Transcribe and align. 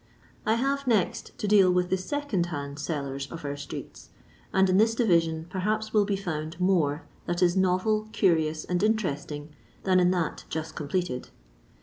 I 0.47 0.55
have 0.55 0.87
next 0.87 1.37
to 1.37 1.47
deal 1.47 1.69
with 1.71 1.91
the 1.91 1.95
iecond'hand 1.95 2.79
sellers 2.79 3.31
of 3.31 3.45
our 3.45 3.55
streets; 3.55 4.09
and 4.51 4.67
in 4.67 4.77
this 4.77 4.95
division 4.95 5.45
perhaps 5.51 5.93
will 5.93 6.05
be 6.05 6.15
found 6.15 6.59
more 6.59 7.03
that 7.27 7.43
is 7.43 7.55
novel, 7.55 8.09
curious, 8.11 8.65
and 8.65 8.81
interesting, 8.81 9.49
than 9.83 9.99
in 9.99 10.09
that 10.09 10.45
just 10.49 10.75
completed. 10.75 11.29